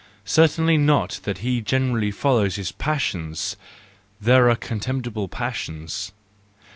Certainly 0.25 0.77
not 0.79 1.19
that 1.25 1.37
he 1.45 1.61
generally 1.61 2.09
follows 2.09 2.55
his 2.55 2.71
passions; 2.71 3.55
there 4.19 4.49
are 4.49 4.55
contemptible 4.55 5.27
passions. 5.27 6.11